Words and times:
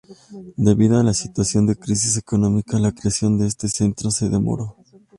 Debido 0.57 0.99
a 0.99 1.03
la 1.03 1.13
situación 1.13 1.67
de 1.67 1.75
crisis 1.75 2.17
económica, 2.17 2.79
la 2.79 2.91
creación 2.91 3.37
de 3.37 3.45
este 3.45 3.67
centro 3.69 4.09
se 4.09 4.29
demoró. 4.29 4.75